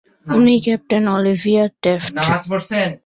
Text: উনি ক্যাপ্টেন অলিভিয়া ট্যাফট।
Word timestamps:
উনি 0.27 0.53
ক্যাপ্টেন 0.65 1.03
অলিভিয়া 1.15 1.63
ট্যাফট। 1.83 2.13